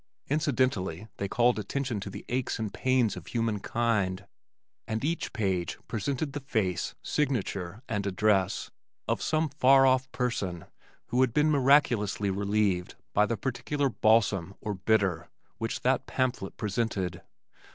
[0.31, 4.25] Incidentally they called attention to the aches and pains of humankind,
[4.87, 8.71] and each page presented the face, signature and address
[9.07, 10.65] of some far off person
[11.09, 15.29] who had been miraculously relieved by the particular "balsam" or "bitter"
[15.59, 17.21] which that pamphlet presented.